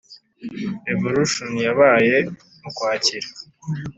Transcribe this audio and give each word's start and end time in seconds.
révolution 0.87 1.51
yabaye 1.65 2.17
mu 2.61 2.69
kwakira 2.77 3.27